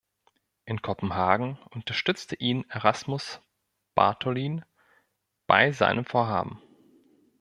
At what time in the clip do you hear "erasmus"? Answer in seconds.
2.71-3.39